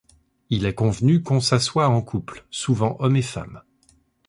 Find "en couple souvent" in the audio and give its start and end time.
1.87-2.95